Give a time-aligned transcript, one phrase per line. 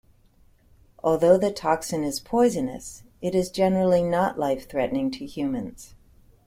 [1.03, 5.93] Although the toxin is poisonous, it is generally not life-threatening to humans.